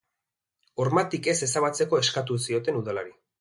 [0.85, 3.15] Hormatik ez ezabatzeko eskatu zioten udalari.